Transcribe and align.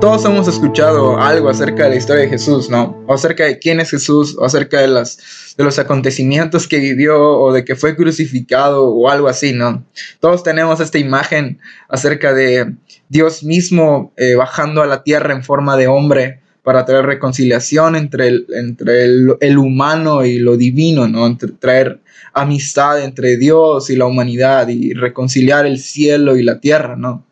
Todos 0.00 0.24
hemos 0.24 0.48
escuchado 0.48 1.20
algo 1.20 1.50
acerca 1.50 1.84
de 1.84 1.90
la 1.90 1.96
historia 1.96 2.22
de 2.22 2.30
Jesús, 2.30 2.70
¿no? 2.70 3.04
O 3.06 3.12
acerca 3.12 3.44
de 3.44 3.58
quién 3.58 3.80
es 3.80 3.90
Jesús, 3.90 4.34
o 4.38 4.46
acerca 4.46 4.80
de, 4.80 4.88
los 4.88 5.78
acontecimientos 5.78 6.66
que 6.66 6.78
vivió, 6.78 7.38
o 7.38 7.52
de 7.52 7.66
que 7.66 7.76
fue 7.76 7.94
crucificado, 7.94 8.88
o 8.88 9.10
algo 9.10 9.28
así, 9.28 9.52
¿no? 9.52 9.84
Todos 10.18 10.42
tenemos 10.42 10.80
esta 10.80 10.96
imagen 10.96 11.60
acerca 11.86 12.32
de 12.32 12.76
Dios 13.10 13.44
mismo 13.44 14.14
eh, 14.16 14.36
bajando 14.36 14.82
a 14.82 14.86
la 14.86 15.02
tierra 15.02 15.34
en 15.34 15.44
forma 15.44 15.76
de 15.76 15.88
hombre 15.88 16.40
para 16.70 16.84
traer 16.84 17.04
reconciliación 17.04 17.96
entre 17.96 18.28
el, 18.28 18.46
entre 18.50 19.04
el, 19.04 19.58
humano 19.58 20.24
y 20.24 20.38
lo 20.38 20.56
divino, 20.56 21.08
¿no? 21.08 21.36
traer 21.58 21.98
amistad 22.32 23.02
entre 23.02 23.36
Dios 23.38 23.90
y 23.90 23.96
la 23.96 24.06
humanidad 24.06 24.68
y 24.68 24.94
reconciliar 24.94 25.66
el 25.66 25.80
cielo 25.80 26.36
y 26.36 26.44
la 26.44 26.60
tierra, 26.60 26.94
¿no? 26.94 27.26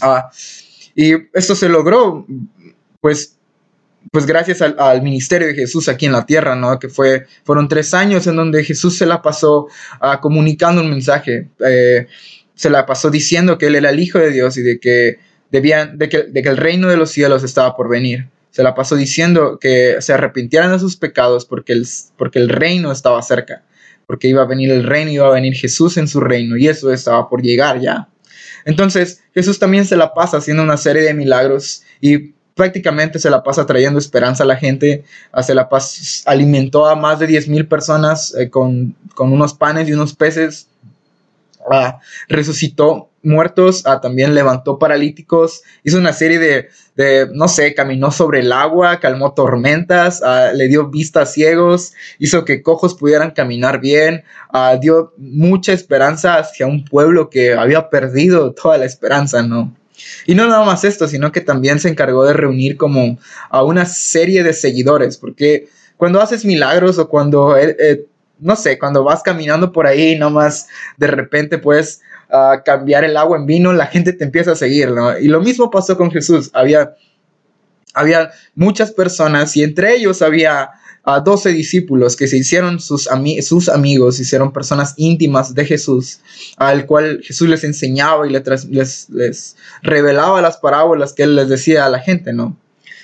Ah, 0.00 0.30
y 0.94 1.12
esto 1.34 1.54
se 1.54 1.68
logró, 1.68 2.26
pues, 3.02 3.36
pues 4.10 4.24
gracias 4.24 4.62
al, 4.62 5.02
ministerio 5.02 5.48
de 5.48 5.54
Jesús 5.54 5.90
aquí 5.90 6.06
en 6.06 6.12
la 6.12 6.24
tierra, 6.24 6.56
¿no? 6.56 6.78
Que 6.78 6.88
fue, 6.88 7.26
fueron 7.44 7.68
tres 7.68 7.92
años 7.92 8.26
en 8.26 8.36
donde 8.36 8.64
Jesús 8.64 8.96
se 8.96 9.04
la 9.04 9.20
pasó 9.20 9.68
uh, 10.00 10.18
comunicando 10.22 10.80
un 10.80 10.88
mensaje, 10.88 11.50
eh, 11.62 12.06
se 12.54 12.70
la 12.70 12.86
pasó 12.86 13.10
diciendo 13.10 13.58
que 13.58 13.66
él 13.66 13.74
era 13.74 13.90
el 13.90 14.00
Hijo 14.00 14.18
de 14.18 14.30
Dios 14.30 14.56
y 14.56 14.62
de 14.62 14.80
que, 14.80 15.18
debían, 15.50 15.98
de 15.98 16.08
que, 16.08 16.22
de 16.22 16.42
que 16.42 16.48
el 16.48 16.56
reino 16.56 16.88
de 16.88 16.96
los 16.96 17.10
cielos 17.10 17.44
estaba 17.44 17.76
por 17.76 17.90
venir. 17.90 18.30
Se 18.56 18.62
la 18.62 18.74
pasó 18.74 18.96
diciendo 18.96 19.58
que 19.60 19.96
se 20.00 20.14
arrepintieran 20.14 20.72
de 20.72 20.78
sus 20.78 20.96
pecados 20.96 21.44
porque 21.44 21.74
el, 21.74 21.86
porque 22.16 22.38
el 22.38 22.48
reino 22.48 22.90
estaba 22.90 23.20
cerca, 23.20 23.64
porque 24.06 24.28
iba 24.28 24.40
a 24.40 24.46
venir 24.46 24.70
el 24.70 24.84
reino, 24.84 25.10
iba 25.10 25.26
a 25.26 25.32
venir 25.32 25.54
Jesús 25.54 25.98
en 25.98 26.08
su 26.08 26.20
reino 26.20 26.56
y 26.56 26.66
eso 26.66 26.90
estaba 26.90 27.28
por 27.28 27.42
llegar 27.42 27.82
ya. 27.82 28.08
Entonces, 28.64 29.22
Jesús 29.34 29.58
también 29.58 29.84
se 29.84 29.94
la 29.94 30.14
pasa 30.14 30.38
haciendo 30.38 30.62
una 30.62 30.78
serie 30.78 31.02
de 31.02 31.12
milagros 31.12 31.82
y 32.00 32.32
prácticamente 32.54 33.18
se 33.18 33.28
la 33.28 33.42
pasa 33.42 33.66
trayendo 33.66 33.98
esperanza 33.98 34.44
a 34.44 34.46
la 34.46 34.56
gente, 34.56 35.04
se 35.42 35.54
la 35.54 35.68
pasa, 35.68 36.22
alimentó 36.24 36.86
a 36.86 36.96
más 36.96 37.18
de 37.18 37.26
10 37.26 37.48
mil 37.48 37.68
personas 37.68 38.34
eh, 38.36 38.48
con, 38.48 38.96
con, 39.14 39.34
unos 39.34 39.52
panes 39.52 39.86
y 39.86 39.92
unos 39.92 40.16
peces, 40.16 40.68
ah, 41.70 42.00
resucitó 42.26 43.10
muertos, 43.26 43.82
ah, 43.86 44.00
también 44.00 44.34
levantó 44.34 44.78
paralíticos, 44.78 45.62
hizo 45.84 45.98
una 45.98 46.12
serie 46.12 46.38
de, 46.38 46.68
de, 46.94 47.28
no 47.32 47.48
sé, 47.48 47.74
caminó 47.74 48.10
sobre 48.10 48.40
el 48.40 48.52
agua, 48.52 49.00
calmó 49.00 49.34
tormentas, 49.34 50.22
ah, 50.22 50.52
le 50.54 50.68
dio 50.68 50.88
vista 50.88 51.22
a 51.22 51.26
ciegos, 51.26 51.92
hizo 52.18 52.44
que 52.44 52.62
cojos 52.62 52.94
pudieran 52.94 53.32
caminar 53.32 53.80
bien, 53.80 54.24
ah, 54.52 54.76
dio 54.80 55.12
mucha 55.18 55.72
esperanza 55.72 56.36
hacia 56.38 56.66
un 56.66 56.84
pueblo 56.84 57.28
que 57.28 57.54
había 57.54 57.90
perdido 57.90 58.52
toda 58.52 58.78
la 58.78 58.86
esperanza, 58.86 59.42
¿no? 59.42 59.76
Y 60.26 60.34
no 60.34 60.46
nada 60.46 60.64
más 60.64 60.84
esto, 60.84 61.08
sino 61.08 61.32
que 61.32 61.40
también 61.40 61.80
se 61.80 61.88
encargó 61.88 62.24
de 62.24 62.32
reunir 62.32 62.76
como 62.76 63.18
a 63.50 63.62
una 63.62 63.86
serie 63.86 64.42
de 64.42 64.52
seguidores, 64.52 65.16
porque 65.16 65.68
cuando 65.96 66.20
haces 66.20 66.44
milagros 66.44 66.98
o 66.98 67.08
cuando, 67.08 67.56
eh, 67.56 67.76
eh, 67.78 68.06
no 68.38 68.56
sé, 68.56 68.78
cuando 68.78 69.04
vas 69.04 69.22
caminando 69.22 69.72
por 69.72 69.86
ahí, 69.86 70.18
nomás 70.18 70.68
de 70.96 71.06
repente 71.06 71.58
puedes 71.58 72.00
a 72.28 72.62
cambiar 72.64 73.04
el 73.04 73.16
agua 73.16 73.38
en 73.38 73.46
vino, 73.46 73.72
la 73.72 73.86
gente 73.86 74.12
te 74.12 74.24
empieza 74.24 74.52
a 74.52 74.56
seguir, 74.56 74.90
¿no? 74.90 75.16
Y 75.18 75.28
lo 75.28 75.40
mismo 75.40 75.70
pasó 75.70 75.96
con 75.96 76.10
Jesús. 76.10 76.50
Había, 76.52 76.96
había 77.94 78.30
muchas 78.54 78.90
personas 78.92 79.56
y 79.56 79.62
entre 79.62 79.94
ellos 79.94 80.22
había 80.22 80.70
a 81.04 81.20
12 81.20 81.50
discípulos 81.50 82.16
que 82.16 82.26
se 82.26 82.36
hicieron 82.36 82.80
sus, 82.80 83.08
sus 83.42 83.68
amigos, 83.68 84.18
hicieron 84.18 84.52
personas 84.52 84.94
íntimas 84.96 85.54
de 85.54 85.64
Jesús, 85.64 86.18
al 86.56 86.84
cual 86.84 87.20
Jesús 87.22 87.48
les 87.48 87.62
enseñaba 87.62 88.26
y 88.26 88.30
les, 88.30 88.64
les, 88.64 89.08
les 89.10 89.56
revelaba 89.82 90.42
las 90.42 90.56
parábolas 90.56 91.12
que 91.12 91.22
él 91.22 91.36
les 91.36 91.48
decía 91.48 91.86
a 91.86 91.90
la 91.90 92.00
gente, 92.00 92.32
¿no? 92.32 92.56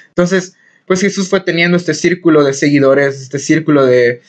Entonces, 0.08 0.54
pues 0.92 1.00
Jesús 1.00 1.30
fue 1.30 1.40
teniendo 1.40 1.78
este 1.78 1.94
círculo 1.94 2.44
de 2.44 2.52
seguidores, 2.52 3.22
este 3.22 3.38
círculo 3.38 3.86
de, 3.86 4.20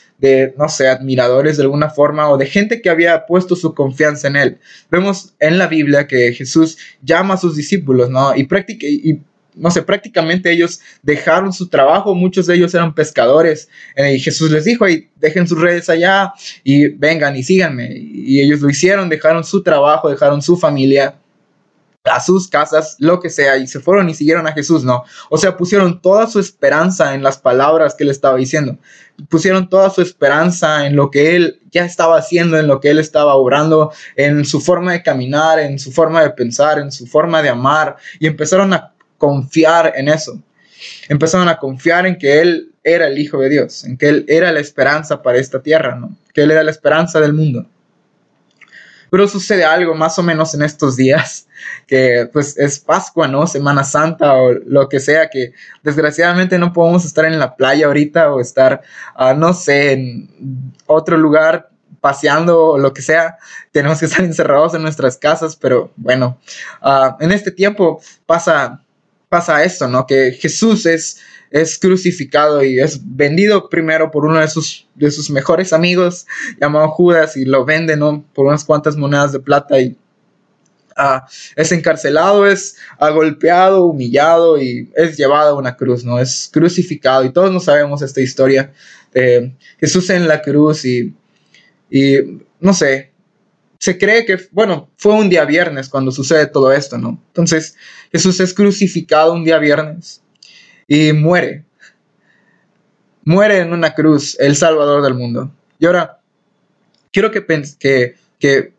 no 0.56 0.66
sé, 0.70 0.88
admiradores 0.88 1.58
de 1.58 1.64
alguna 1.64 1.90
forma 1.90 2.30
o 2.30 2.38
de 2.38 2.46
gente 2.46 2.80
que 2.80 2.88
había 2.88 3.26
puesto 3.26 3.54
su 3.54 3.74
confianza 3.74 4.28
en 4.28 4.36
él. 4.36 4.58
Vemos 4.90 5.34
en 5.40 5.58
la 5.58 5.66
Biblia 5.66 6.06
que 6.06 6.32
Jesús 6.32 6.78
llama 7.02 7.34
a 7.34 7.36
sus 7.36 7.54
discípulos, 7.54 8.08
¿no? 8.08 8.34
Y, 8.34 8.44
prácticamente 8.44 10.50
ellos 10.50 10.80
dejaron 11.02 11.52
su 11.52 11.68
trabajo, 11.68 12.14
muchos 12.14 12.46
de 12.46 12.54
ellos 12.54 12.74
eran 12.74 12.94
pescadores, 12.94 13.68
eh, 13.94 14.14
y 14.14 14.18
Jesús 14.18 14.50
les 14.50 14.64
dijo, 14.64 14.86
dejen 15.16 15.46
sus 15.46 15.60
redes 15.60 15.90
allá 15.90 16.32
y 16.62 16.88
vengan 16.88 17.36
y 17.36 17.42
síganme. 17.42 17.94
Y 17.94 18.40
ellos 18.40 18.62
lo 18.62 18.70
hicieron, 18.70 19.10
dejaron 19.10 19.44
su 19.44 19.62
trabajo, 19.62 20.08
dejaron 20.08 20.40
su 20.40 20.56
familia 20.56 21.16
a 22.14 22.20
sus 22.20 22.46
casas, 22.46 22.94
lo 23.00 23.18
que 23.18 23.28
sea, 23.28 23.56
y 23.56 23.66
se 23.66 23.80
fueron 23.80 24.08
y 24.08 24.14
siguieron 24.14 24.46
a 24.46 24.52
Jesús, 24.52 24.84
¿no? 24.84 25.02
O 25.30 25.36
sea, 25.36 25.56
pusieron 25.56 26.00
toda 26.00 26.28
su 26.28 26.38
esperanza 26.38 27.14
en 27.14 27.24
las 27.24 27.38
palabras 27.38 27.96
que 27.96 28.04
él 28.04 28.10
estaba 28.10 28.36
diciendo, 28.36 28.78
pusieron 29.28 29.68
toda 29.68 29.90
su 29.90 30.00
esperanza 30.00 30.86
en 30.86 30.94
lo 30.94 31.10
que 31.10 31.34
él 31.34 31.60
ya 31.72 31.84
estaba 31.84 32.16
haciendo, 32.16 32.56
en 32.56 32.68
lo 32.68 32.80
que 32.80 32.90
él 32.90 33.00
estaba 33.00 33.34
obrando, 33.34 33.92
en 34.14 34.44
su 34.44 34.60
forma 34.60 34.92
de 34.92 35.02
caminar, 35.02 35.58
en 35.58 35.80
su 35.80 35.90
forma 35.90 36.22
de 36.22 36.30
pensar, 36.30 36.78
en 36.78 36.92
su 36.92 37.06
forma 37.06 37.42
de 37.42 37.48
amar, 37.48 37.96
y 38.20 38.28
empezaron 38.28 38.72
a 38.72 38.92
confiar 39.18 39.92
en 39.96 40.08
eso. 40.08 40.40
Empezaron 41.08 41.48
a 41.48 41.58
confiar 41.58 42.06
en 42.06 42.16
que 42.16 42.40
él 42.40 42.70
era 42.84 43.08
el 43.08 43.18
Hijo 43.18 43.38
de 43.38 43.48
Dios, 43.48 43.82
en 43.82 43.96
que 43.96 44.08
él 44.08 44.24
era 44.28 44.52
la 44.52 44.60
esperanza 44.60 45.20
para 45.20 45.38
esta 45.38 45.62
tierra, 45.62 45.96
¿no? 45.96 46.16
Que 46.32 46.42
él 46.42 46.52
era 46.52 46.62
la 46.62 46.70
esperanza 46.70 47.20
del 47.20 47.32
mundo. 47.32 47.66
Pero 49.14 49.28
sucede 49.28 49.64
algo 49.64 49.94
más 49.94 50.18
o 50.18 50.24
menos 50.24 50.54
en 50.54 50.62
estos 50.62 50.96
días, 50.96 51.46
que 51.86 52.28
pues 52.32 52.58
es 52.58 52.80
Pascua, 52.80 53.28
¿no? 53.28 53.46
Semana 53.46 53.84
Santa 53.84 54.34
o 54.34 54.50
lo 54.50 54.88
que 54.88 54.98
sea, 54.98 55.30
que 55.30 55.52
desgraciadamente 55.84 56.58
no 56.58 56.72
podemos 56.72 57.04
estar 57.04 57.24
en 57.24 57.38
la 57.38 57.54
playa 57.54 57.86
ahorita 57.86 58.34
o 58.34 58.40
estar, 58.40 58.82
uh, 59.16 59.32
no 59.38 59.54
sé, 59.54 59.92
en 59.92 60.74
otro 60.86 61.16
lugar 61.16 61.70
paseando 62.00 62.60
o 62.60 62.78
lo 62.78 62.92
que 62.92 63.02
sea, 63.02 63.38
tenemos 63.70 64.00
que 64.00 64.06
estar 64.06 64.24
encerrados 64.24 64.74
en 64.74 64.82
nuestras 64.82 65.16
casas, 65.16 65.54
pero 65.54 65.92
bueno, 65.94 66.40
uh, 66.82 67.14
en 67.20 67.30
este 67.30 67.52
tiempo 67.52 68.00
pasa, 68.26 68.82
pasa 69.28 69.62
esto, 69.62 69.86
¿no? 69.86 70.08
Que 70.08 70.32
Jesús 70.32 70.86
es 70.86 71.20
es 71.54 71.78
crucificado 71.78 72.64
y 72.64 72.80
es 72.80 72.98
vendido 73.00 73.68
primero 73.68 74.10
por 74.10 74.24
uno 74.24 74.40
de 74.40 74.48
sus, 74.48 74.88
de 74.96 75.08
sus 75.12 75.30
mejores 75.30 75.72
amigos 75.72 76.26
llamado 76.60 76.88
Judas 76.88 77.36
y 77.36 77.44
lo 77.44 77.64
vende 77.64 77.96
¿no? 77.96 78.24
por 78.34 78.46
unas 78.46 78.64
cuantas 78.64 78.96
monedas 78.96 79.30
de 79.30 79.38
plata 79.38 79.80
y 79.80 79.96
ah, 80.96 81.24
es 81.54 81.70
encarcelado, 81.70 82.44
es 82.44 82.76
golpeado, 82.98 83.84
humillado 83.84 84.60
y 84.60 84.90
es 84.96 85.16
llevado 85.16 85.50
a 85.50 85.58
una 85.58 85.76
cruz, 85.76 86.04
¿no? 86.04 86.18
Es 86.18 86.50
crucificado 86.52 87.24
y 87.24 87.32
todos 87.32 87.52
no 87.52 87.60
sabemos 87.60 88.02
esta 88.02 88.20
historia 88.20 88.72
de 89.12 89.54
Jesús 89.78 90.10
en 90.10 90.26
la 90.26 90.42
cruz 90.42 90.84
y, 90.84 91.14
y 91.88 92.16
no 92.58 92.74
sé, 92.74 93.12
se 93.78 93.96
cree 93.96 94.24
que, 94.24 94.38
bueno, 94.50 94.90
fue 94.96 95.12
un 95.12 95.28
día 95.28 95.44
viernes 95.44 95.88
cuando 95.88 96.10
sucede 96.10 96.48
todo 96.48 96.72
esto, 96.72 96.98
¿no? 96.98 97.22
Entonces, 97.28 97.76
Jesús 98.10 98.40
es 98.40 98.52
crucificado 98.52 99.34
un 99.34 99.44
día 99.44 99.58
viernes 99.58 100.23
y 100.86 101.12
muere. 101.12 101.64
Muere 103.24 103.58
en 103.58 103.72
una 103.72 103.94
cruz 103.94 104.36
el 104.38 104.56
Salvador 104.56 105.02
del 105.02 105.14
mundo. 105.14 105.50
Y 105.78 105.86
ahora, 105.86 106.20
quiero 107.12 107.30
que, 107.30 107.44
que, 107.78 108.16
que 108.38 108.74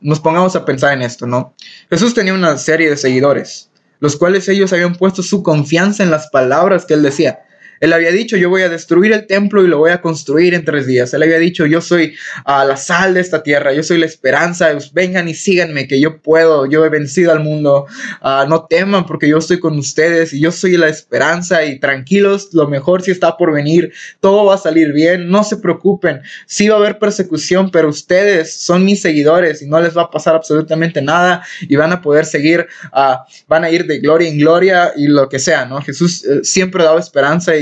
nos 0.00 0.20
pongamos 0.20 0.54
a 0.54 0.64
pensar 0.64 0.92
en 0.92 1.02
esto, 1.02 1.26
¿no? 1.26 1.54
Jesús 1.90 2.14
tenía 2.14 2.34
una 2.34 2.56
serie 2.58 2.90
de 2.90 2.96
seguidores, 2.96 3.70
los 4.00 4.16
cuales 4.16 4.48
ellos 4.48 4.72
habían 4.72 4.94
puesto 4.94 5.22
su 5.22 5.42
confianza 5.42 6.02
en 6.02 6.10
las 6.10 6.28
palabras 6.28 6.84
que 6.84 6.94
él 6.94 7.02
decía. 7.02 7.43
Él 7.80 7.92
había 7.92 8.10
dicho, 8.10 8.36
yo 8.36 8.50
voy 8.50 8.62
a 8.62 8.68
destruir 8.68 9.12
el 9.12 9.26
templo 9.26 9.64
y 9.64 9.68
lo 9.68 9.78
voy 9.78 9.90
a 9.90 10.00
construir 10.00 10.54
en 10.54 10.64
tres 10.64 10.86
días. 10.86 11.12
Él 11.14 11.22
había 11.22 11.38
dicho, 11.38 11.66
yo 11.66 11.80
soy 11.80 12.14
a 12.44 12.64
la 12.64 12.76
sal 12.76 13.14
de 13.14 13.20
esta 13.20 13.42
tierra, 13.42 13.72
yo 13.72 13.82
soy 13.82 13.98
la 13.98 14.06
esperanza, 14.06 14.70
vengan 14.92 15.28
y 15.28 15.34
síganme, 15.34 15.86
que 15.86 16.00
yo 16.00 16.18
puedo, 16.20 16.66
yo 16.66 16.84
he 16.84 16.88
vencido 16.88 17.32
al 17.32 17.40
mundo. 17.40 17.86
Ah, 18.20 18.46
no 18.48 18.66
teman 18.66 19.06
porque 19.06 19.28
yo 19.28 19.38
estoy 19.38 19.60
con 19.60 19.78
ustedes 19.78 20.32
y 20.32 20.40
yo 20.40 20.52
soy 20.52 20.76
la 20.76 20.88
esperanza 20.88 21.64
y 21.64 21.78
tranquilos, 21.78 22.50
lo 22.52 22.68
mejor 22.68 23.02
si 23.02 23.10
está 23.10 23.36
por 23.36 23.52
venir, 23.52 23.92
todo 24.20 24.46
va 24.46 24.54
a 24.54 24.58
salir 24.58 24.92
bien, 24.92 25.28
no 25.28 25.44
se 25.44 25.56
preocupen. 25.56 26.22
Sí 26.46 26.68
va 26.68 26.76
a 26.76 26.78
haber 26.78 26.98
persecución, 26.98 27.70
pero 27.70 27.88
ustedes 27.88 28.54
son 28.60 28.84
mis 28.84 29.00
seguidores 29.00 29.62
y 29.62 29.66
no 29.66 29.80
les 29.80 29.96
va 29.96 30.02
a 30.02 30.10
pasar 30.10 30.34
absolutamente 30.34 31.02
nada 31.02 31.44
y 31.60 31.76
van 31.76 31.92
a 31.92 32.00
poder 32.00 32.26
seguir, 32.26 32.66
uh, 32.92 33.16
van 33.48 33.64
a 33.64 33.70
ir 33.70 33.86
de 33.86 33.98
gloria 33.98 34.28
en 34.28 34.38
gloria 34.38 34.92
y 34.96 35.06
lo 35.06 35.28
que 35.28 35.38
sea. 35.38 35.68
Jesús 35.82 36.24
eh, 36.24 36.40
siempre 36.42 36.84
daba 36.84 37.00
esperanza 37.00 37.56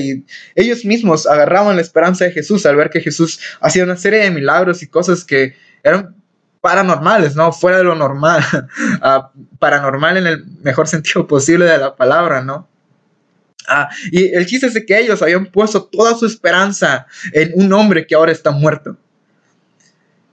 ellos 0.55 0.85
mismos 0.85 1.27
agarraban 1.27 1.77
la 1.77 1.83
esperanza 1.83 2.25
de 2.25 2.33
Jesús 2.33 2.67
al 2.67 2.77
ver 2.77 2.91
que 2.91 3.01
Jesús 3.01 3.41
hacía 3.61 3.85
una 3.85 3.97
serie 3.97 4.21
de 4.21 4.31
milagros 4.31 4.83
y 4.83 4.87
cosas 4.89 5.25
que 5.25 5.55
eran 5.83 6.15
paranormales, 6.61 7.35
¿no? 7.35 7.53
Fuera 7.53 7.79
de 7.79 7.85
lo 7.85 7.95
normal, 7.95 8.43
uh, 9.03 9.57
paranormal 9.59 10.17
en 10.17 10.27
el 10.27 10.45
mejor 10.63 10.89
sentido 10.89 11.27
posible 11.27 11.67
de 11.67 11.77
la 11.77 11.95
palabra, 11.95 12.43
¿no? 12.43 12.69
Uh, 13.69 13.87
y 14.11 14.35
el 14.35 14.47
chiste 14.47 14.67
es 14.67 14.75
de 14.75 14.87
que 14.87 14.99
ellos 14.99 15.21
habían 15.23 15.47
puesto 15.47 15.85
toda 15.85 16.17
su 16.17 16.25
esperanza 16.27 17.07
en 17.33 17.53
un 17.55 17.73
hombre 17.73 18.07
que 18.07 18.15
ahora 18.15 18.33
está 18.33 18.51
muerto. 18.51 18.97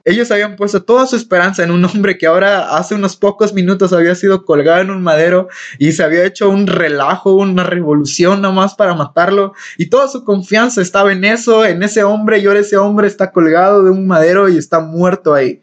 Ellos 0.06 0.32
habían 0.32 0.56
puesto 0.56 0.84
toda 0.84 1.06
su 1.08 1.16
esperanza 1.16 1.64
en 1.64 1.72
un 1.72 1.84
hombre 1.86 2.18
que 2.18 2.28
ahora 2.28 2.78
hace 2.78 2.96
unos 2.96 3.16
pocos 3.16 3.54
minutos 3.54 3.94
había 3.94 4.16
sido 4.16 4.46
colgado 4.46 4.82
en 4.82 4.92
un 4.92 5.04
madero 5.04 5.50
y 5.78 5.92
se 5.92 6.04
había 6.04 6.26
hecho 6.26 6.50
un 6.50 6.68
relajo, 6.68 7.34
una 7.34 7.64
revolución 7.64 8.42
nomás 8.42 8.76
para 8.76 8.96
matarlo. 8.96 9.54
Y 9.78 9.88
toda 9.88 10.08
su 10.08 10.24
confianza 10.24 10.82
estaba 10.82 11.12
en 11.12 11.26
eso, 11.26 11.66
en 11.66 11.84
ese 11.84 12.04
hombre, 12.04 12.40
y 12.40 12.46
ahora 12.46 12.60
ese 12.60 12.78
hombre 12.78 13.08
está 13.08 13.32
colgado 13.32 13.84
de 13.84 13.92
un 13.92 14.08
madero 14.08 14.50
y 14.50 14.58
está 14.58 14.80
muerto 14.80 15.34
ahí. 15.34 15.62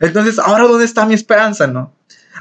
Entonces, 0.00 0.38
ahora 0.38 0.64
dónde 0.64 0.84
está 0.84 1.06
mi 1.06 1.14
esperanza, 1.14 1.66
¿no? 1.66 1.94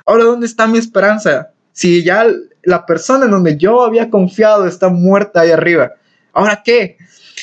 Ahora 0.06 0.24
dónde 0.24 0.48
está 0.48 0.68
mi 0.68 0.78
esperanza. 0.78 1.52
Si 1.72 2.04
ya 2.04 2.26
la 2.64 2.86
persona 2.86 3.26
en 3.26 3.32
donde 3.32 3.58
yo 3.58 3.84
había 3.84 4.10
confiado 4.10 4.68
está 4.68 4.90
muerta 4.90 5.42
ahí 5.42 5.52
arriba. 5.52 5.94
¿Ahora 6.34 6.62
qué? 6.64 6.98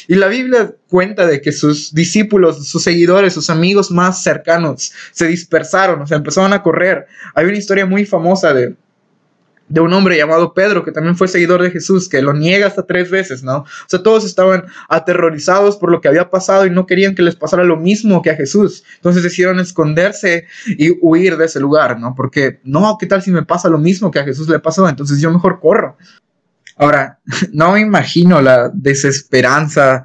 Y 0.09 0.17
la 0.17 0.29
Biblia 0.29 0.75
cuenta 0.89 1.27
de 1.27 1.41
que 1.41 1.53
sus 1.53 1.95
discípulos, 1.95 2.69
sus 2.69 2.83
seguidores, 2.83 3.33
sus 3.33 3.51
amigos 3.51 3.91
más 3.91 4.23
cercanos 4.23 4.93
se 5.13 5.27
dispersaron, 5.27 6.03
o 6.03 6.07
sea, 6.07 6.17
empezaron 6.17 6.53
a 6.53 6.63
correr. 6.63 7.07
Hay 7.35 7.47
una 7.47 7.57
historia 7.57 7.87
muy 7.87 8.05
famosa 8.05 8.53
de, 8.53 8.75
de 9.69 9.81
un 9.81 9.93
hombre 9.93 10.17
llamado 10.17 10.53
Pedro, 10.53 10.85
que 10.85 10.93
también 10.93 11.17
fue 11.17 11.29
seguidor 11.29 11.63
de 11.63 11.71
Jesús, 11.71 12.09
que 12.09 12.23
lo 12.23 12.33
niega 12.33 12.67
hasta 12.67 12.87
tres 12.87 13.11
veces, 13.11 13.43
¿no? 13.43 13.59
O 13.59 13.67
sea, 13.87 14.03
todos 14.03 14.25
estaban 14.25 14.65
aterrorizados 14.89 15.77
por 15.77 15.91
lo 15.91 16.01
que 16.01 16.09
había 16.09 16.31
pasado 16.31 16.67
y 16.67 16.71
no 16.71 16.87
querían 16.87 17.15
que 17.15 17.23
les 17.23 17.37
pasara 17.37 17.65
lo 17.65 17.77
mismo 17.77 18.23
que 18.23 18.31
a 18.31 18.37
Jesús. 18.37 18.85
Entonces 18.97 19.23
decidieron 19.23 19.61
esconderse 19.61 20.47
y 20.67 20.97
huir 21.01 21.37
de 21.37 21.47
ese 21.47 21.61
lugar, 21.61 21.99
¿no? 21.99 22.15
Porque, 22.15 22.61
no, 22.65 22.97
¿qué 22.99 23.07
tal 23.07 23.23
si 23.23 23.31
me 23.31 23.45
pasa 23.45 23.69
lo 23.69 23.79
mismo 23.79 24.11
que 24.11 24.19
a 24.19 24.25
Jesús 24.25 24.49
le 24.49 24.59
pasó? 24.59 24.89
Entonces 24.89 25.21
yo 25.21 25.31
mejor 25.33 25.61
corro. 25.61 25.97
Ahora, 26.77 27.21
no 27.53 27.73
me 27.73 27.81
imagino 27.81 28.41
la 28.41 28.71
desesperanza 28.73 30.05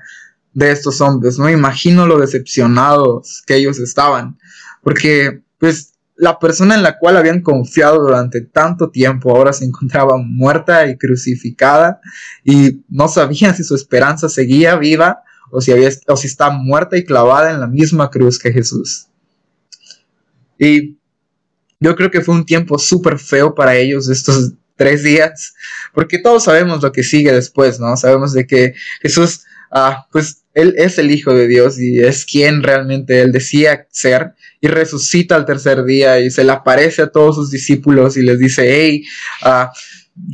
de 0.53 0.71
estos 0.71 0.99
hombres, 1.01 1.37
no 1.37 1.49
imagino 1.49 2.05
lo 2.05 2.19
decepcionados 2.19 3.43
que 3.45 3.55
ellos 3.55 3.79
estaban, 3.79 4.37
porque 4.83 5.41
pues 5.59 5.93
la 6.15 6.37
persona 6.37 6.75
en 6.75 6.83
la 6.83 6.97
cual 6.97 7.15
habían 7.15 7.41
confiado 7.41 8.01
durante 8.01 8.41
tanto 8.41 8.89
tiempo 8.89 9.31
ahora 9.31 9.53
se 9.53 9.63
encontraba 9.63 10.17
muerta 10.17 10.85
y 10.87 10.97
crucificada 10.97 12.01
y 12.43 12.83
no 12.89 13.07
sabían 13.07 13.55
si 13.55 13.63
su 13.63 13.73
esperanza 13.73 14.27
seguía 14.27 14.75
viva 14.75 15.23
o 15.49 15.61
si, 15.61 15.71
había, 15.71 15.89
o 16.07 16.17
si 16.17 16.27
está 16.27 16.49
muerta 16.49 16.97
y 16.97 17.05
clavada 17.05 17.51
en 17.51 17.61
la 17.61 17.67
misma 17.67 18.09
cruz 18.09 18.37
que 18.37 18.51
Jesús. 18.51 19.07
Y 20.57 20.97
yo 21.79 21.95
creo 21.95 22.11
que 22.11 22.21
fue 22.21 22.35
un 22.35 22.45
tiempo 22.45 22.77
súper 22.77 23.17
feo 23.17 23.55
para 23.55 23.75
ellos 23.75 24.09
estos 24.09 24.53
tres 24.79 25.03
días, 25.03 25.53
porque 25.93 26.19
todos 26.19 26.45
sabemos 26.45 26.81
lo 26.81 26.93
que 26.93 27.03
sigue 27.03 27.33
después, 27.33 27.81
¿no? 27.81 27.97
Sabemos 27.97 28.31
de 28.31 28.47
que 28.47 28.75
Jesús, 29.01 29.41
ah, 29.71 30.07
pues 30.09 30.43
él 30.53 30.73
es 30.77 30.97
el 30.97 31.11
Hijo 31.11 31.33
de 31.33 31.49
Dios 31.49 31.77
y 31.77 31.99
es 31.99 32.25
quien 32.25 32.63
realmente 32.63 33.19
él 33.21 33.33
decía 33.33 33.87
ser 33.91 34.35
y 34.61 34.69
resucita 34.69 35.35
al 35.35 35.45
tercer 35.45 35.83
día 35.83 36.21
y 36.21 36.31
se 36.31 36.45
le 36.45 36.53
aparece 36.53 37.01
a 37.01 37.11
todos 37.11 37.35
sus 37.35 37.51
discípulos 37.51 38.15
y 38.15 38.21
les 38.21 38.39
dice, 38.39 38.73
hey, 38.73 39.03
ah, 39.43 39.69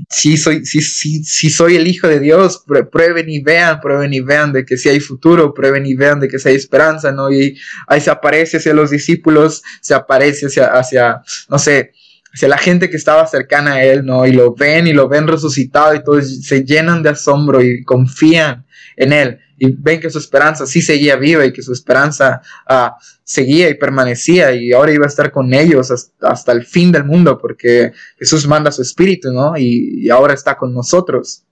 si 0.10 0.38
soy, 0.38 0.64
soy 0.64 1.76
el 1.76 1.88
Hijo 1.88 2.08
de 2.08 2.20
Dios, 2.20 2.64
prueben 2.92 3.28
y 3.28 3.42
vean, 3.42 3.80
prueben 3.82 4.14
y 4.14 4.20
vean 4.20 4.54
de 4.54 4.64
que 4.64 4.78
si 4.78 4.90
hay 4.90 5.00
futuro, 5.00 5.56
prueben 5.56 5.88
y 5.88 5.96
vean 5.96 6.20
de 6.20 6.28
que 6.28 6.38
si 6.38 6.50
hay 6.50 6.56
esperanza, 6.56 7.12
¿no? 7.12 7.32
Y 7.32 7.58
ahí 7.88 8.00
se 8.00 8.12
aparece 8.12 8.58
hacia 8.58 8.76
los 8.76 8.92
discípulos, 8.92 9.64
se 9.82 9.96
aparece 9.96 10.46
hacia, 10.46 10.68
hacia 10.68 11.22
no 11.50 11.58
sé, 11.58 11.94
la 12.42 12.58
gente 12.58 12.90
que 12.90 12.98
estaba 12.98 13.26
cercana 13.28 13.76
a 13.76 13.84
él, 13.84 14.06
¿no? 14.06 14.26
Y 14.26 14.32
lo 14.32 14.54
ven 14.54 14.88
y 14.88 14.94
lo 14.94 15.08
ven 15.08 15.28
resucitado 15.28 15.96
y 15.96 16.04
todos 16.04 16.46
se 16.46 16.64
llenan 16.64 17.04
de 17.04 17.10
asombro 17.10 17.62
y 17.62 17.84
confían 17.84 18.66
en 18.98 19.14
él 19.14 19.40
y 19.58 19.72
ven 19.72 20.02
que 20.02 20.10
su 20.10 20.20
esperanza 20.20 20.66
sí 20.66 20.82
seguía 20.82 21.16
viva 21.16 21.46
y 21.46 21.54
que 21.54 21.62
su 21.62 21.72
esperanza 21.72 22.42
ah, 22.68 22.98
seguía 23.24 23.70
y 23.70 23.76
permanecía 23.76 24.54
y 24.54 24.74
ahora 24.74 24.92
iba 24.92 25.06
a 25.06 25.08
estar 25.08 25.32
con 25.32 25.54
ellos 25.54 25.92
hasta, 26.22 26.52
el 26.52 26.66
fin 26.66 26.92
del 26.92 27.06
mundo 27.06 27.38
porque 27.38 27.94
Jesús 28.18 28.48
manda 28.48 28.72
su 28.72 28.82
espíritu, 28.82 29.32
¿no? 29.32 29.58
Y, 29.58 30.06
y, 30.06 30.10
ahora 30.10 30.34
está 30.34 30.58
con 30.58 30.74
nosotros. 30.74 31.44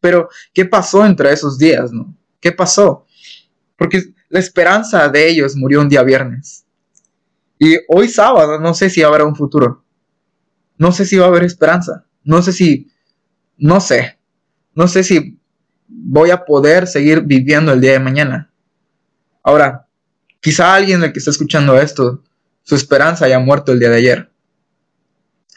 Pero, 0.00 0.28
¿qué 0.52 0.64
pasó 0.64 1.04
entre 1.04 1.32
esos 1.32 1.58
días, 1.58 1.92
no? 1.92 2.16
¿Qué 2.40 2.50
pasó? 2.50 3.06
Porque 3.76 4.02
la 4.28 4.40
esperanza 4.40 5.08
de 5.08 5.28
ellos 5.28 5.54
murió 5.54 5.80
un 5.80 5.88
día 5.88 6.02
viernes. 6.02 6.64
Y 7.64 7.78
hoy 7.86 8.08
sábado 8.08 8.58
no 8.58 8.74
sé 8.74 8.90
si 8.90 9.04
habrá 9.04 9.24
un 9.24 9.36
futuro. 9.36 9.84
No 10.78 10.90
sé 10.90 11.04
si 11.04 11.16
va 11.16 11.26
a 11.26 11.28
haber 11.28 11.44
esperanza. 11.44 12.04
No 12.24 12.42
sé 12.42 12.52
si, 12.52 12.90
no 13.56 13.80
sé. 13.80 14.18
No 14.74 14.88
sé 14.88 15.04
si 15.04 15.38
voy 15.86 16.30
a 16.30 16.44
poder 16.44 16.88
seguir 16.88 17.20
viviendo 17.20 17.72
el 17.72 17.80
día 17.80 17.92
de 17.92 18.00
mañana. 18.00 18.50
Ahora, 19.44 19.86
quizá 20.40 20.74
alguien 20.74 21.02
del 21.02 21.12
que 21.12 21.20
está 21.20 21.30
escuchando 21.30 21.80
esto, 21.80 22.24
su 22.64 22.74
esperanza 22.74 23.26
haya 23.26 23.38
muerto 23.38 23.70
el 23.70 23.78
día 23.78 23.90
de 23.90 23.98
ayer. 23.98 24.32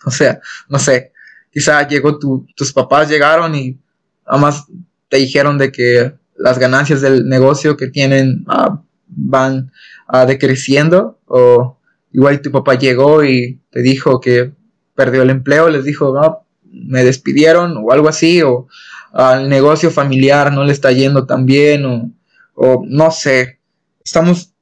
O 0.05 0.11
sea, 0.11 0.39
no 0.69 0.77
sé. 0.77 1.11
Quizá 1.51 1.87
llegó 1.87 2.19
tu, 2.19 2.45
tus 2.55 2.71
papás 2.71 3.09
llegaron 3.09 3.55
y 3.55 3.79
además 4.27 4.65
te 5.09 5.17
dijeron 5.17 5.57
de 5.57 5.71
que 5.71 6.13
las 6.37 6.59
ganancias 6.59 7.01
del 7.01 7.27
negocio 7.27 7.75
que 7.75 7.87
tienen 7.87 8.45
ah, 8.47 8.79
van 9.07 9.71
uh, 10.13 10.27
decreciendo 10.27 11.19
o 11.25 11.74
igual 12.15 12.41
tu 12.41 12.49
papá 12.49 12.75
llegó 12.75 13.25
y 13.25 13.61
te 13.71 13.81
dijo 13.81 14.21
que 14.21 14.53
perdió 14.95 15.21
el 15.21 15.29
empleo, 15.29 15.69
les 15.69 15.83
dijo, 15.83 16.13
no, 16.13 16.45
me 16.71 17.03
despidieron 17.03 17.75
o 17.77 17.91
algo 17.91 18.07
así, 18.07 18.41
o 18.41 18.67
al 19.11 19.49
negocio 19.49 19.91
familiar 19.91 20.53
no 20.53 20.63
le 20.63 20.71
está 20.71 20.93
yendo 20.93 21.25
tan 21.25 21.45
bien, 21.45 21.85
o, 21.85 22.11
o 22.53 22.83
no 22.87 23.11
sé, 23.11 23.59
estamos, 24.03 24.53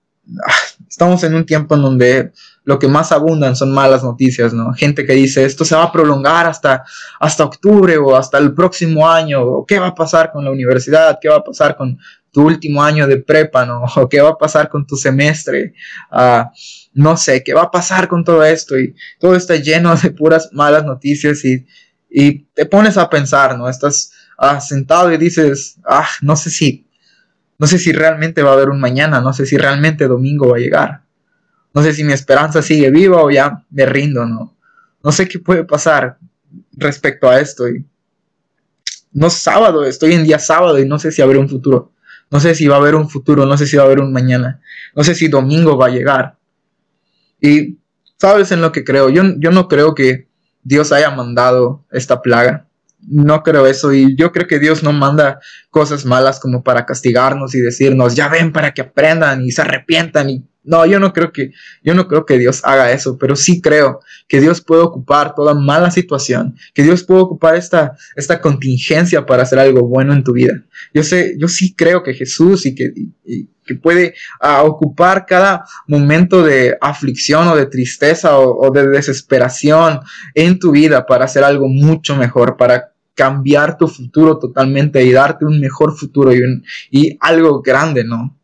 ah, 0.43 0.51
estamos 0.89 1.23
en 1.23 1.35
un 1.35 1.45
tiempo 1.45 1.75
en 1.75 1.83
donde 1.83 2.31
lo 2.63 2.79
que 2.79 2.87
más 2.87 3.11
abundan 3.11 3.55
son 3.55 3.71
malas 3.71 4.03
noticias, 4.03 4.51
¿no? 4.51 4.73
Gente 4.73 5.05
que 5.05 5.13
dice, 5.13 5.45
esto 5.45 5.63
se 5.63 5.75
va 5.75 5.83
a 5.83 5.91
prolongar 5.91 6.47
hasta, 6.47 6.83
hasta 7.19 7.43
octubre 7.43 7.97
o 7.97 8.15
hasta 8.15 8.39
el 8.39 8.55
próximo 8.55 9.07
año, 9.07 9.43
o 9.43 9.65
qué 9.65 9.77
va 9.77 9.87
a 9.87 9.95
pasar 9.95 10.31
con 10.31 10.43
la 10.43 10.49
universidad, 10.49 11.19
qué 11.21 11.29
va 11.29 11.37
a 11.37 11.43
pasar 11.43 11.77
con 11.77 11.99
tu 12.33 12.41
último 12.41 12.83
año 12.83 13.07
de 13.07 13.17
prepa, 13.17 13.65
¿no? 13.65 13.83
O 13.95 14.09
qué 14.09 14.19
va 14.19 14.31
a 14.31 14.37
pasar 14.37 14.67
con 14.67 14.85
tu 14.85 14.97
semestre. 14.97 15.73
Uh, 16.11 16.49
no 16.93 17.15
sé 17.15 17.43
qué 17.43 17.53
va 17.53 17.63
a 17.63 17.71
pasar 17.71 18.07
con 18.07 18.23
todo 18.25 18.43
esto 18.43 18.77
y 18.77 18.95
todo 19.19 19.35
está 19.35 19.55
lleno 19.55 19.95
de 19.95 20.11
puras 20.11 20.49
malas 20.51 20.83
noticias 20.83 21.45
y, 21.45 21.65
y 22.09 22.45
te 22.53 22.65
pones 22.65 22.97
a 22.97 23.09
pensar, 23.09 23.57
¿no? 23.57 23.69
Estás 23.69 24.11
ah, 24.37 24.59
sentado 24.59 25.13
y 25.13 25.17
dices, 25.17 25.79
ah, 25.87 26.07
no 26.21 26.35
sé 26.35 26.49
si, 26.49 26.87
no 27.57 27.67
sé 27.67 27.77
si 27.77 27.93
realmente 27.93 28.41
va 28.41 28.51
a 28.51 28.53
haber 28.53 28.69
un 28.69 28.79
mañana, 28.79 29.21
no 29.21 29.31
sé 29.31 29.45
si 29.45 29.57
realmente 29.57 30.07
domingo 30.07 30.49
va 30.49 30.57
a 30.57 30.59
llegar, 30.59 31.03
no 31.73 31.81
sé 31.81 31.93
si 31.93 32.03
mi 32.03 32.13
esperanza 32.13 32.61
sigue 32.61 32.89
viva 32.89 33.23
o 33.23 33.31
ya 33.31 33.63
me 33.69 33.85
rindo, 33.85 34.25
¿no? 34.25 34.57
No 35.03 35.11
sé 35.11 35.27
qué 35.27 35.39
puede 35.39 35.63
pasar 35.63 36.17
respecto 36.73 37.29
a 37.29 37.39
esto 37.39 37.67
y 37.67 37.85
no 39.11 39.29
sábado, 39.29 39.85
estoy 39.85 40.13
en 40.13 40.23
día 40.23 40.39
sábado 40.39 40.79
y 40.79 40.87
no 40.87 40.97
sé 40.99 41.11
si 41.11 41.21
habrá 41.21 41.39
un 41.39 41.49
futuro. 41.49 41.92
No 42.33 42.39
sé 42.39 42.55
si 42.55 42.67
va 42.67 42.77
a 42.77 42.79
haber 42.79 42.95
un 42.95 43.11
futuro, 43.11 43.45
no 43.45 43.55
sé 43.59 43.67
si 43.67 43.77
va 43.77 43.83
a 43.83 43.85
haber 43.85 43.99
un 43.99 44.11
mañana. 44.11 44.59
No 44.95 45.03
sé 45.03 45.13
si 45.13 45.27
domingo 45.27 45.77
va 45.77 45.85
a 45.85 45.91
llegar. 45.91 46.37
Y 47.39 47.77
sabes 48.17 48.51
en 48.51 48.59
lo 48.59 48.71
que 48.71 48.83
creo. 48.83 49.11
Yo, 49.11 49.21
yo 49.37 49.51
no 49.51 49.67
creo 49.67 49.93
que 49.93 50.27
Dios 50.63 50.91
haya 50.91 51.11
mandado 51.11 51.85
esta 51.91 52.23
plaga. 52.23 52.65
No 53.01 53.43
creo 53.43 53.67
eso. 53.67 53.93
Y 53.93 54.15
yo 54.15 54.31
creo 54.31 54.47
que 54.47 54.57
Dios 54.57 54.81
no 54.81 54.93
manda 54.93 55.41
cosas 55.69 56.05
malas 56.05 56.39
como 56.39 56.63
para 56.63 56.87
castigarnos 56.87 57.53
y 57.53 57.59
decirnos, 57.59 58.15
ya 58.15 58.29
ven 58.29 58.51
para 58.51 58.73
que 58.73 58.81
aprendan 58.81 59.43
y 59.45 59.51
se 59.51 59.61
arrepientan 59.61 60.31
y 60.31 60.43
no, 60.63 60.85
yo 60.85 60.99
no 60.99 61.11
creo 61.11 61.31
que, 61.31 61.51
yo 61.83 61.93
no 61.93 62.07
creo 62.07 62.25
que 62.25 62.37
Dios 62.37 62.61
haga 62.63 62.91
eso, 62.91 63.17
pero 63.17 63.35
sí 63.35 63.61
creo 63.61 63.99
que 64.27 64.39
Dios 64.39 64.61
puede 64.61 64.81
ocupar 64.81 65.35
toda 65.35 65.53
mala 65.53 65.91
situación, 65.91 66.55
que 66.73 66.83
Dios 66.83 67.03
puede 67.03 67.21
ocupar 67.21 67.55
esta, 67.55 67.97
esta 68.15 68.39
contingencia 68.39 69.25
para 69.25 69.43
hacer 69.43 69.59
algo 69.59 69.87
bueno 69.87 70.13
en 70.13 70.23
tu 70.23 70.33
vida. 70.33 70.63
Yo 70.93 71.03
sé, 71.03 71.35
yo 71.37 71.47
sí 71.47 71.75
creo 71.75 72.01
que 72.01 72.13
Jesús 72.13 72.65
y 72.65 72.75
que, 72.75 72.93
que 73.65 73.75
puede 73.75 74.15
ah, 74.39 74.63
ocupar 74.63 75.25
cada 75.25 75.65
momento 75.87 76.43
de 76.43 76.77
aflicción 76.79 77.47
o 77.47 77.55
de 77.55 77.65
tristeza 77.65 78.39
o, 78.39 78.71
de 78.71 78.87
desesperación 78.87 79.99
en 80.33 80.59
tu 80.59 80.71
vida 80.71 81.05
para 81.05 81.25
hacer 81.25 81.43
algo 81.43 81.67
mucho 81.67 82.15
mejor, 82.15 82.57
para 82.57 82.91
cambiar 83.15 83.77
tu 83.77 83.87
futuro 83.87 84.39
totalmente 84.39 85.03
y 85.03 85.11
darte 85.11 85.45
un 85.45 85.59
mejor 85.59 85.95
futuro 85.95 86.33
y, 86.33 86.41
y 86.89 87.17
algo 87.19 87.61
grande, 87.61 88.03
¿no? 88.03 88.37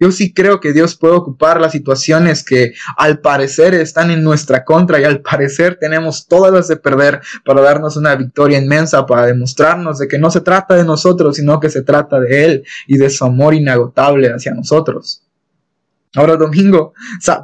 Yo 0.00 0.12
sí 0.12 0.32
creo 0.32 0.60
que 0.60 0.72
Dios 0.72 0.96
puede 0.96 1.14
ocupar 1.14 1.60
las 1.60 1.72
situaciones 1.72 2.44
que 2.44 2.74
al 2.96 3.20
parecer 3.20 3.74
están 3.74 4.10
en 4.10 4.22
nuestra 4.22 4.64
contra 4.64 5.00
y 5.00 5.04
al 5.04 5.20
parecer 5.20 5.78
tenemos 5.80 6.26
todas 6.26 6.52
las 6.52 6.68
de 6.68 6.76
perder 6.76 7.20
para 7.44 7.60
darnos 7.60 7.96
una 7.96 8.14
victoria 8.16 8.58
inmensa, 8.58 9.06
para 9.06 9.26
demostrarnos 9.26 9.98
de 9.98 10.08
que 10.08 10.18
no 10.18 10.30
se 10.30 10.40
trata 10.40 10.74
de 10.74 10.84
nosotros, 10.84 11.36
sino 11.36 11.60
que 11.60 11.70
se 11.70 11.82
trata 11.82 12.20
de 12.20 12.44
Él 12.44 12.64
y 12.86 12.98
de 12.98 13.10
su 13.10 13.24
amor 13.24 13.54
inagotable 13.54 14.32
hacia 14.32 14.54
nosotros. 14.54 15.24
Ahora 16.16 16.36
domingo, 16.36 16.94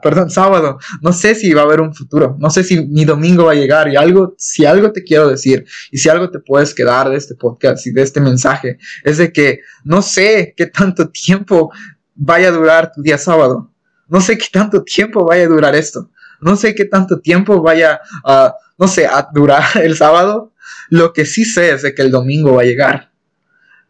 perdón, 0.01 0.31
sábado, 0.31 0.79
no 1.03 1.13
sé 1.13 1.35
si 1.35 1.53
va 1.53 1.63
a 1.63 1.65
haber 1.65 1.81
un 1.81 1.93
futuro, 1.93 2.37
no 2.39 2.51
sé 2.51 2.63
si 2.63 2.87
mi 2.87 3.05
domingo 3.05 3.47
va 3.47 3.53
a 3.53 3.57
llegar 3.57 3.89
y 3.89 3.97
algo, 3.97 4.37
si 4.39 4.65
algo 4.65 4.93
te 4.93 5.03
quiero 5.03 5.29
decir 5.29 5.67
y 5.91 5.99
si 5.99 6.09
algo 6.09 6.31
te 6.31 6.39
puedes 6.39 6.73
quedar 6.73 7.11
de 7.11 7.17
este 7.17 7.35
podcast 7.35 7.85
y 7.89 7.91
de 7.91 8.03
este 8.03 8.21
mensaje, 8.21 8.79
es 9.03 9.19
de 9.19 9.33
que 9.33 9.61
no 9.83 10.03
sé 10.03 10.55
qué 10.57 10.67
tanto 10.67 11.09
tiempo 11.09 11.73
vaya 12.21 12.49
a 12.49 12.53
durar 12.53 12.93
tu 12.93 13.01
día 13.03 13.17
sábado. 13.17 13.71
no 14.09 14.21
sé 14.21 14.37
qué 14.37 14.47
tanto 14.53 14.83
tiempo 14.85 15.25
vaya 15.25 15.45
a 15.45 15.49
durar 15.49 15.75
esto. 15.75 16.11
No 16.41 16.57
sé 16.57 16.75
qué 16.75 16.85
tanto 16.85 17.21
tiempo 17.21 17.63
vaya 17.63 18.01
a, 18.25 18.55
no 18.79 18.89
sé, 18.89 19.07
a 19.07 19.29
durar 19.33 19.65
el 19.83 19.97
sábado. 19.97 20.53
Lo 20.91 21.13
que 21.13 21.25
sí 21.25 21.45
sé 21.45 21.71
es 21.71 21.83
de 21.83 21.95
que 21.95 22.03
el 22.03 22.11
domingo 22.11 22.55
va 22.55 22.63
a 22.63 22.65
llegar. 22.65 23.10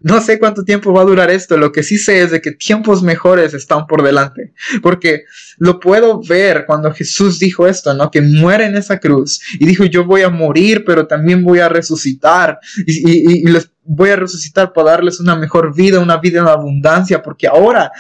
No 0.02 0.22
sé 0.22 0.38
cuánto 0.38 0.64
tiempo 0.64 0.94
va 0.94 1.02
a 1.02 1.04
durar 1.04 1.30
esto, 1.30 1.58
lo 1.58 1.72
que 1.72 1.82
sí 1.82 1.98
sé 1.98 2.22
es 2.22 2.30
de 2.30 2.40
que 2.40 2.52
tiempos 2.52 3.02
mejores 3.02 3.52
están 3.52 3.86
por 3.86 4.02
delante, 4.02 4.54
porque 4.82 5.24
lo 5.58 5.78
puedo 5.78 6.22
ver 6.22 6.64
cuando 6.66 6.92
Jesús 6.92 7.38
dijo 7.38 7.66
esto, 7.66 7.92
¿no? 7.92 8.10
Que 8.10 8.22
muere 8.22 8.64
en 8.64 8.76
esa 8.76 8.98
cruz 8.98 9.40
y 9.58 9.66
dijo, 9.66 9.84
yo 9.84 10.06
voy 10.06 10.22
a 10.22 10.30
morir, 10.30 10.84
pero 10.86 11.06
también 11.06 11.44
voy 11.44 11.58
a 11.58 11.68
resucitar 11.68 12.58
y, 12.86 13.46
les 13.50 13.70
voy 13.84 14.10
a 14.10 14.16
resucitar 14.16 14.72
para 14.72 14.92
darles 14.92 15.20
una 15.20 15.36
mejor 15.36 15.74
vida, 15.74 16.00
una 16.00 16.16
vida 16.16 16.40
en 16.40 16.48
abundancia, 16.48 17.22
porque 17.22 17.46
ahora 17.46 17.92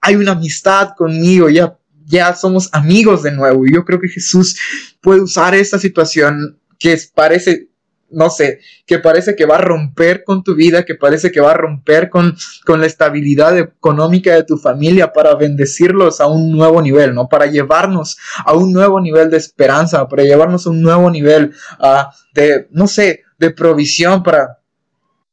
hay 0.00 0.14
una 0.14 0.32
amistad 0.32 0.90
conmigo, 0.96 1.48
ya, 1.50 1.76
ya 2.04 2.36
somos 2.36 2.68
amigos 2.72 3.24
de 3.24 3.32
nuevo 3.32 3.66
y 3.66 3.74
yo 3.74 3.84
creo 3.84 3.98
que 3.98 4.08
Jesús 4.08 4.56
puede 5.00 5.20
usar 5.22 5.54
esta 5.54 5.80
situación 5.80 6.60
que 6.78 6.96
parece 7.12 7.70
no 8.14 8.30
sé, 8.30 8.60
que 8.86 8.98
parece 8.98 9.36
que 9.36 9.46
va 9.46 9.56
a 9.56 9.60
romper 9.60 10.24
con 10.24 10.42
tu 10.42 10.54
vida, 10.54 10.84
que 10.84 10.94
parece 10.94 11.30
que 11.30 11.40
va 11.40 11.52
a 11.52 11.56
romper 11.56 12.10
con, 12.10 12.36
con 12.64 12.80
la 12.80 12.86
estabilidad 12.86 13.58
económica 13.58 14.34
de 14.34 14.44
tu 14.44 14.56
familia 14.56 15.12
para 15.12 15.34
bendecirlos 15.34 16.20
a 16.20 16.26
un 16.26 16.52
nuevo 16.52 16.80
nivel, 16.80 17.14
¿no? 17.14 17.28
Para 17.28 17.46
llevarnos 17.46 18.16
a 18.44 18.54
un 18.54 18.72
nuevo 18.72 19.00
nivel 19.00 19.30
de 19.30 19.36
esperanza, 19.36 20.08
para 20.08 20.22
llevarnos 20.22 20.66
a 20.66 20.70
un 20.70 20.82
nuevo 20.82 21.10
nivel 21.10 21.52
uh, 21.80 22.12
de, 22.32 22.68
no 22.70 22.86
sé, 22.86 23.22
de 23.38 23.50
provisión 23.50 24.22
para, 24.22 24.58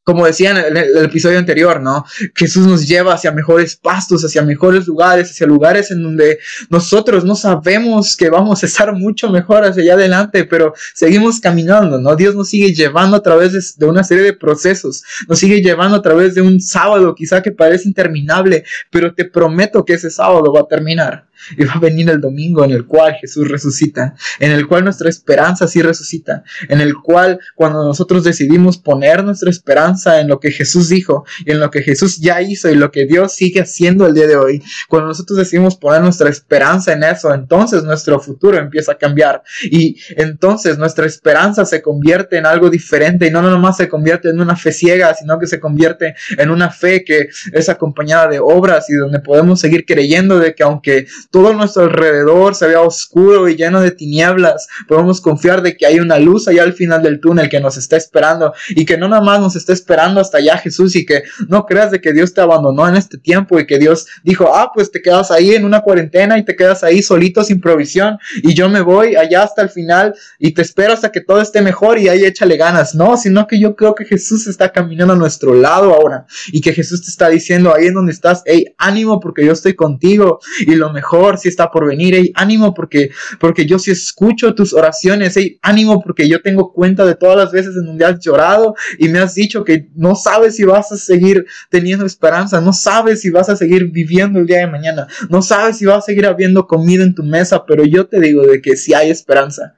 como 0.04 0.26
decía 0.26 0.50
en 0.50 0.76
el, 0.76 1.04
episodio 1.04 1.38
anterior, 1.38 1.80
¿no? 1.80 2.04
Jesús 2.34 2.66
nos 2.66 2.88
lleva 2.88 3.14
hacia 3.14 3.30
mejores 3.32 3.76
pastos, 3.76 4.24
hacia 4.24 4.42
mejores 4.42 4.86
lugares, 4.86 5.30
hacia 5.30 5.46
lugares 5.46 5.90
en 5.90 6.02
donde 6.02 6.38
nosotros 6.70 7.24
no 7.24 7.36
sabemos 7.36 8.16
que 8.16 8.28
vamos 8.28 8.62
a 8.62 8.66
estar 8.66 8.92
mucho 8.94 9.30
mejor 9.30 9.64
hacia 9.64 9.82
allá 9.82 9.94
adelante, 9.94 10.44
pero 10.44 10.74
seguimos 10.94 11.40
caminando, 11.40 11.98
¿no? 11.98 12.16
Dios 12.16 12.34
nos 12.34 12.48
sigue 12.48 12.72
llevando 12.72 13.16
a 13.16 13.22
través 13.22 13.52
de, 13.52 13.60
de 13.76 13.90
una 13.90 14.02
serie 14.02 14.24
de 14.24 14.32
procesos, 14.32 15.02
nos 15.28 15.38
sigue 15.38 15.62
llevando 15.62 15.96
a 15.96 16.02
través 16.02 16.34
de 16.34 16.42
un 16.42 16.60
sábado 16.60 17.14
quizá 17.14 17.42
que 17.42 17.52
parece 17.52 17.88
interminable, 17.88 18.64
pero 18.90 19.14
te 19.14 19.24
prometo 19.24 19.84
que 19.84 19.94
ese 19.94 20.10
sábado 20.10 20.52
va 20.52 20.60
a 20.60 20.68
terminar. 20.68 21.26
Y 21.56 21.64
va 21.64 21.74
a 21.74 21.80
venir 21.80 22.08
el 22.10 22.20
domingo 22.20 22.64
en 22.64 22.70
el 22.70 22.86
cual 22.86 23.14
Jesús 23.14 23.48
resucita, 23.48 24.14
en 24.38 24.52
el 24.52 24.66
cual 24.66 24.84
nuestra 24.84 25.08
esperanza 25.08 25.66
sí 25.66 25.82
resucita, 25.82 26.44
en 26.68 26.80
el 26.80 26.94
cual 26.96 27.40
cuando 27.54 27.84
nosotros 27.84 28.24
decidimos 28.24 28.78
poner 28.78 29.24
nuestra 29.24 29.50
esperanza 29.50 30.20
en 30.20 30.28
lo 30.28 30.40
que 30.40 30.50
Jesús 30.50 30.88
dijo 30.88 31.24
y 31.44 31.52
en 31.52 31.60
lo 31.60 31.70
que 31.70 31.82
Jesús 31.82 32.18
ya 32.18 32.40
hizo 32.42 32.70
y 32.70 32.74
lo 32.74 32.90
que 32.90 33.06
Dios 33.06 33.34
sigue 33.34 33.60
haciendo 33.60 34.06
el 34.06 34.14
día 34.14 34.26
de 34.26 34.36
hoy, 34.36 34.62
cuando 34.88 35.08
nosotros 35.08 35.38
decidimos 35.38 35.76
poner 35.76 36.02
nuestra 36.02 36.28
esperanza 36.28 36.92
en 36.92 37.02
eso, 37.02 37.32
entonces 37.34 37.84
nuestro 37.84 38.20
futuro 38.20 38.58
empieza 38.58 38.92
a 38.92 38.98
cambiar 38.98 39.42
y 39.64 39.96
entonces 40.16 40.78
nuestra 40.78 41.06
esperanza 41.06 41.64
se 41.64 41.82
convierte 41.82 42.38
en 42.38 42.46
algo 42.46 42.70
diferente 42.70 43.26
y 43.26 43.30
no 43.30 43.42
nomás 43.42 43.76
se 43.76 43.88
convierte 43.88 44.28
en 44.28 44.40
una 44.40 44.56
fe 44.56 44.72
ciega, 44.72 45.14
sino 45.14 45.38
que 45.38 45.46
se 45.46 45.60
convierte 45.60 46.14
en 46.38 46.50
una 46.50 46.70
fe 46.70 47.04
que 47.04 47.28
es 47.52 47.68
acompañada 47.68 48.28
de 48.28 48.38
obras 48.38 48.88
y 48.90 48.94
donde 48.94 49.20
podemos 49.20 49.60
seguir 49.60 49.84
creyendo 49.84 50.38
de 50.38 50.54
que 50.54 50.62
aunque 50.62 51.06
todo 51.32 51.54
nuestro 51.54 51.84
alrededor 51.84 52.54
se 52.54 52.68
vea 52.68 52.82
oscuro 52.82 53.48
y 53.48 53.56
lleno 53.56 53.80
de 53.80 53.90
tinieblas, 53.90 54.68
podemos 54.86 55.20
confiar 55.20 55.62
de 55.62 55.76
que 55.76 55.86
hay 55.86 55.98
una 55.98 56.18
luz 56.18 56.46
allá 56.46 56.62
al 56.62 56.74
final 56.74 57.02
del 57.02 57.20
túnel 57.20 57.48
que 57.48 57.58
nos 57.58 57.78
está 57.78 57.96
esperando 57.96 58.52
y 58.68 58.84
que 58.84 58.98
no 58.98 59.08
nada 59.08 59.22
más 59.22 59.40
nos 59.40 59.56
está 59.56 59.72
esperando 59.72 60.20
hasta 60.20 60.38
allá 60.38 60.58
Jesús 60.58 60.94
y 60.94 61.06
que 61.06 61.22
no 61.48 61.64
creas 61.64 61.90
de 61.90 62.02
que 62.02 62.12
Dios 62.12 62.34
te 62.34 62.42
abandonó 62.42 62.86
en 62.86 62.96
este 62.96 63.16
tiempo 63.16 63.58
y 63.58 63.66
que 63.66 63.78
Dios 63.78 64.06
dijo, 64.22 64.54
ah, 64.54 64.70
pues 64.74 64.92
te 64.92 65.00
quedas 65.00 65.30
ahí 65.30 65.54
en 65.54 65.64
una 65.64 65.80
cuarentena 65.80 66.38
y 66.38 66.44
te 66.44 66.54
quedas 66.54 66.84
ahí 66.84 67.02
solito 67.02 67.42
sin 67.42 67.60
provisión 67.60 68.18
y 68.42 68.52
yo 68.52 68.68
me 68.68 68.82
voy 68.82 69.16
allá 69.16 69.42
hasta 69.42 69.62
el 69.62 69.70
final 69.70 70.14
y 70.38 70.52
te 70.52 70.60
espero 70.60 70.92
hasta 70.92 71.10
que 71.10 71.22
todo 71.22 71.40
esté 71.40 71.62
mejor 71.62 71.98
y 71.98 72.08
ahí 72.08 72.24
échale 72.24 72.58
ganas. 72.58 72.94
No, 72.94 73.16
sino 73.16 73.46
que 73.46 73.58
yo 73.58 73.74
creo 73.74 73.94
que 73.94 74.04
Jesús 74.04 74.46
está 74.46 74.70
caminando 74.70 75.14
a 75.14 75.16
nuestro 75.16 75.54
lado 75.54 75.94
ahora 75.94 76.26
y 76.48 76.60
que 76.60 76.74
Jesús 76.74 77.02
te 77.02 77.08
está 77.08 77.30
diciendo 77.30 77.74
ahí 77.74 77.86
en 77.86 77.94
donde 77.94 78.12
estás, 78.12 78.42
hey, 78.44 78.66
ánimo 78.76 79.18
porque 79.18 79.46
yo 79.46 79.52
estoy 79.52 79.74
contigo 79.74 80.38
y 80.60 80.74
lo 80.74 80.92
mejor 80.92 81.21
si 81.38 81.48
está 81.48 81.70
por 81.70 81.86
venir, 81.86 82.14
hey, 82.14 82.32
ánimo 82.34 82.74
porque, 82.74 83.10
porque 83.38 83.66
yo 83.66 83.78
sí 83.78 83.90
escucho 83.90 84.54
tus 84.54 84.72
oraciones, 84.74 85.36
hey, 85.36 85.58
ánimo 85.62 86.02
porque 86.02 86.28
yo 86.28 86.42
tengo 86.42 86.72
cuenta 86.72 87.04
de 87.04 87.14
todas 87.14 87.36
las 87.36 87.52
veces 87.52 87.76
en 87.76 87.86
donde 87.86 88.04
has 88.04 88.20
llorado 88.20 88.74
y 88.98 89.08
me 89.08 89.18
has 89.18 89.34
dicho 89.34 89.64
que 89.64 89.88
no 89.94 90.14
sabes 90.14 90.56
si 90.56 90.64
vas 90.64 90.92
a 90.92 90.96
seguir 90.96 91.46
teniendo 91.70 92.04
esperanza, 92.04 92.60
no 92.60 92.72
sabes 92.72 93.20
si 93.20 93.30
vas 93.30 93.48
a 93.48 93.56
seguir 93.56 93.90
viviendo 93.90 94.38
el 94.38 94.46
día 94.46 94.58
de 94.58 94.66
mañana, 94.66 95.06
no 95.28 95.42
sabes 95.42 95.78
si 95.78 95.84
va 95.84 95.96
a 95.96 96.02
seguir 96.02 96.26
habiendo 96.26 96.66
comida 96.66 97.02
en 97.04 97.14
tu 97.14 97.22
mesa, 97.22 97.64
pero 97.66 97.84
yo 97.84 98.06
te 98.06 98.20
digo 98.20 98.46
de 98.46 98.60
que 98.60 98.76
si 98.76 98.94
hay 98.94 99.10
esperanza. 99.10 99.76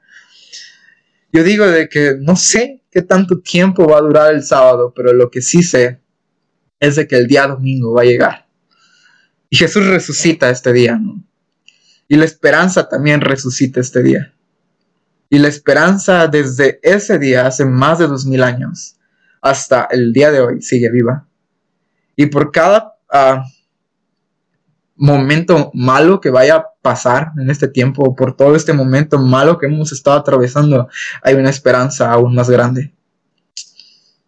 Yo 1.33 1.43
digo 1.43 1.67
de 1.67 1.89
que 1.89 2.17
no 2.21 2.37
sé 2.37 2.83
qué 2.91 3.03
tanto 3.03 3.41
tiempo 3.41 3.89
va 3.89 3.99
a 3.99 4.03
durar 4.03 4.35
el 4.35 4.45
sábado, 4.45 4.93
pero 4.95 5.13
lo 5.13 5.31
que 5.31 5.43
sí 5.43 5.63
sé 5.65 6.01
es 6.79 6.97
de 6.97 7.09
que 7.09 7.17
el 7.17 7.27
día 7.27 7.49
domingo 7.49 7.93
va 7.93 8.03
a 8.03 8.05
llegar. 8.05 8.47
Y 9.51 9.57
Jesús 9.57 9.87
resucita 9.87 10.51
este 10.51 10.73
día, 10.73 10.97
¿no? 10.97 11.25
Y 12.09 12.17
la 12.17 12.25
esperanza 12.25 12.89
también 12.89 13.21
resucita 13.21 13.81
este 13.81 14.03
día. 14.03 14.35
Y 15.31 15.39
la 15.39 15.49
esperanza 15.49 16.29
desde 16.29 16.79
ese 16.83 17.19
día, 17.19 17.47
hace 17.47 17.65
más 17.65 17.99
de 17.99 18.07
dos 18.07 18.27
mil 18.27 18.43
años, 18.43 18.97
hasta 19.41 19.89
el 19.91 20.13
día 20.13 20.31
de 20.31 20.41
hoy, 20.41 20.63
sigue 20.63 20.91
viva. 20.91 21.27
Y 22.17 22.27
por 22.27 22.53
cada 22.53 22.95
ah, 23.11 23.45
momento 24.97 25.71
malo 25.75 26.21
que 26.21 26.31
vaya 26.31 26.57
a 26.57 26.67
pasar 26.83 27.33
en 27.39 27.51
este 27.51 27.69
tiempo, 27.69 28.15
por 28.15 28.37
todo 28.37 28.55
este 28.55 28.73
momento 28.73 29.19
malo 29.19 29.59
que 29.59 29.67
hemos 29.67 29.93
estado 29.93 30.19
atravesando, 30.19 30.89
hay 31.23 31.35
una 31.35 31.51
esperanza 31.51 32.13
aún 32.13 32.35
más 32.35 32.49
grande. 32.49 32.95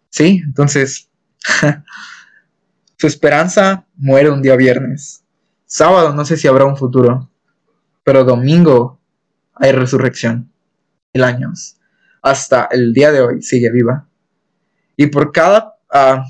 Sí, 0.09 0.41
entonces, 0.43 1.09
su 2.97 3.07
esperanza 3.07 3.85
muere 3.95 4.31
un 4.31 4.41
día 4.41 4.55
viernes. 4.55 5.23
Sábado 5.65 6.13
no 6.13 6.25
sé 6.25 6.37
si 6.37 6.47
habrá 6.47 6.65
un 6.65 6.77
futuro 6.77 7.29
pero 8.07 8.23
domingo 8.23 9.01
hay 9.53 9.73
resurrección. 9.73 10.49
Mil 11.13 11.25
años. 11.25 11.75
Hasta 12.21 12.69
el 12.71 12.93
día 12.93 13.11
de 13.11 13.19
hoy 13.19 13.41
sigue 13.41 13.69
viva. 13.69 14.07
Y 14.95 15.07
por 15.07 15.33
cada 15.33 15.75
ah, 15.91 16.23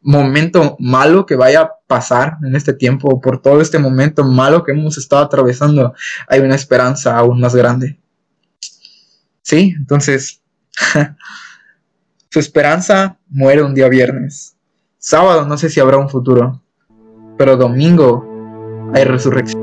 momento 0.00 0.74
malo 0.78 1.26
que 1.26 1.36
vaya 1.36 1.60
a 1.60 1.72
pasar 1.86 2.38
en 2.42 2.56
este 2.56 2.72
tiempo, 2.72 3.20
por 3.20 3.42
todo 3.42 3.60
este 3.60 3.78
momento 3.78 4.24
malo 4.24 4.64
que 4.64 4.72
hemos 4.72 4.96
estado 4.96 5.22
atravesando, 5.22 5.92
hay 6.26 6.40
una 6.40 6.54
esperanza 6.54 7.14
aún 7.14 7.38
más 7.38 7.54
grande. 7.54 8.00
Sí, 9.42 9.74
entonces, 9.76 10.40
su 12.30 12.38
esperanza 12.38 13.18
muere 13.28 13.62
un 13.62 13.74
día 13.74 13.90
viernes. 13.90 14.56
Sábado 14.96 15.44
no 15.44 15.58
sé 15.58 15.68
si 15.68 15.78
habrá 15.78 15.98
un 15.98 16.08
futuro, 16.08 16.62
pero 17.36 17.58
domingo 17.58 18.90
hay 18.94 19.04
resurrección. 19.04 19.61